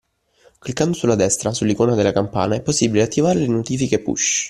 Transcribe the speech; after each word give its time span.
Cliccando 0.57 0.93
sulla 0.95 1.13
destra, 1.13 1.53
sull’icona 1.53 1.93
della 1.93 2.11
campana, 2.11 2.55
è 2.55 2.61
possibile 2.63 3.03
attivare 3.03 3.37
le 3.37 3.45
notifiche 3.45 3.99
push 4.01 4.39